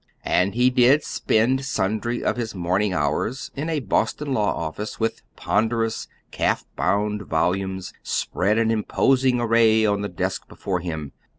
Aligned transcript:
And 0.25 0.55
he 0.55 0.71
did 0.71 1.03
spend 1.03 1.63
sundry 1.63 2.23
of 2.23 2.35
his 2.35 2.55
morning 2.55 2.91
hours 2.91 3.51
in 3.55 3.69
a 3.69 3.81
Boston 3.81 4.33
law 4.33 4.51
office 4.55 4.99
with 4.99 5.21
ponderous, 5.35 6.07
calf 6.31 6.65
bound 6.75 7.21
volumes 7.27 7.93
spread 8.01 8.57
in 8.57 8.71
imposing 8.71 9.39
array 9.39 9.85
on 9.85 10.01
the 10.01 10.09
desk 10.09 10.47
before 10.47 10.79
him. 10.79 11.11